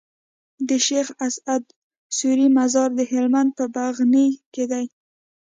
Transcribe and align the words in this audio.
د 0.67 0.69
شيخ 0.87 1.07
اسعد 1.27 1.63
سوري 2.17 2.47
مزار 2.57 2.89
د 2.95 3.01
هلمند 3.11 3.49
په 3.57 3.65
بغنی 3.75 4.27
کي 4.53 4.63
دی 4.71 4.85